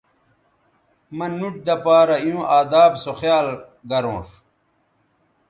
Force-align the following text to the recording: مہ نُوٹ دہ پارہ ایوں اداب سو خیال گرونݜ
مہ 1.17 1.25
نُوٹ 1.37 1.55
دہ 1.65 1.75
پارہ 1.83 2.15
ایوں 2.23 2.43
اداب 2.57 2.91
سو 3.03 3.11
خیال 3.19 3.47
گرونݜ 3.89 4.27